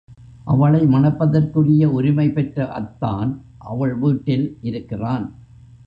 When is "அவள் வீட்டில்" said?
3.57-4.57